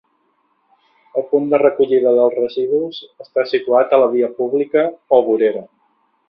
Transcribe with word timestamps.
El 1.19 1.25
punt 1.33 1.51
de 1.51 1.59
recollida 1.63 2.13
dels 2.19 2.33
residus 2.37 2.97
està 3.27 3.45
situat 3.53 3.95
a 3.95 4.01
la 4.05 4.09
via 4.15 4.31
pública 4.41 4.87
o 5.19 5.23
vorera. 5.29 5.63